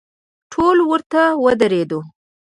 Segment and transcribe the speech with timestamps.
[0.51, 1.99] ټول ورته ودریدو.